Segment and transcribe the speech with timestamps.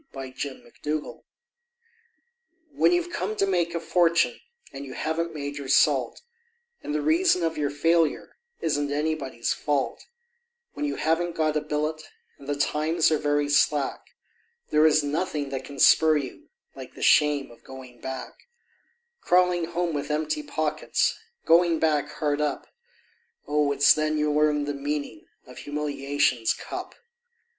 [0.13, 1.23] The Shame of Going Back
[2.71, 4.39] When you've come to make a fortune
[4.73, 6.23] and you haven't made your salt,
[6.81, 10.07] And the reason of your failure isn't anybody's fault
[10.73, 12.01] When you haven't got a billet,
[12.39, 14.15] and the times are very slack,
[14.71, 18.33] There is nothing that can spur you like the shame of going back;
[19.21, 21.15] Crawling home with empty pockets,
[21.45, 22.65] Going back hard up;
[23.47, 23.71] Oh!
[23.71, 26.95] it's then you learn the meaning of humiliation's cup.